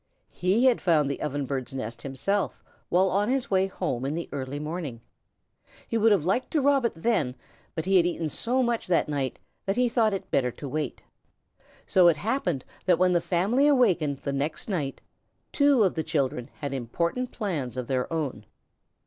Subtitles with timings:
[0.33, 4.57] He had found the Ovenbird's nest himself, while on his way home in the early
[4.59, 4.99] morning.
[5.87, 7.35] He would have liked to rob it then,
[7.75, 9.37] but he had eaten so much that night
[9.67, 11.03] that he thought it better to wait.
[11.85, 15.01] So it happened that when the family awakened the next night
[15.51, 18.47] two of the children had important plans of their own.